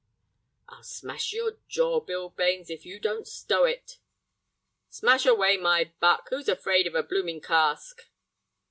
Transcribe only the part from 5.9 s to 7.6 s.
buck. Who's afraid of a bloomin'